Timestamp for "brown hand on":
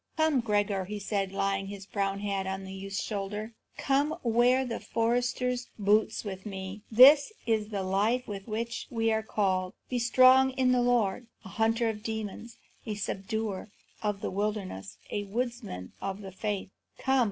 1.85-2.63